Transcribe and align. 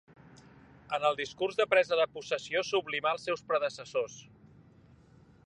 En 0.97 1.03
el 1.09 1.19
discurs 1.19 1.59
de 1.59 1.67
presa 1.73 1.99
de 1.99 2.07
possessió 2.15 2.65
sublimà 2.71 3.13
els 3.19 3.29
seus 3.31 3.45
predecessors. 3.53 4.19